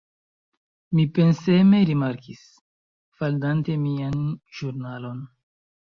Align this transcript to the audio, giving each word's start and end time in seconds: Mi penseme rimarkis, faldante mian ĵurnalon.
Mi 0.99 1.03
penseme 1.17 1.81
rimarkis, 1.89 2.41
faldante 3.19 3.79
mian 3.87 4.17
ĵurnalon. 4.61 5.25